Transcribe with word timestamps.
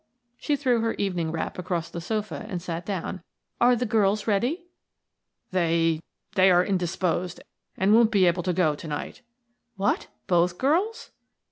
She 0.39 0.55
threw 0.55 0.81
her 0.81 0.95
evening 0.95 1.31
wrap 1.31 1.59
across 1.59 1.91
the 1.91 2.01
sofa 2.01 2.47
and 2.49 2.59
sat 2.59 2.87
down. 2.87 3.21
"Are 3.59 3.75
the 3.75 3.85
girls 3.85 4.25
ready?" 4.25 4.65
"They 5.51 5.99
they 6.33 6.49
are 6.49 6.65
indisposed, 6.65 7.39
and 7.77 7.93
won't 7.93 8.09
be 8.09 8.25
able 8.25 8.41
to 8.41 8.51
go 8.51 8.73
to 8.73 8.87
night." 8.87 9.21
"What! 9.75 10.07
Both 10.25 10.57
girls?" 10.57 11.11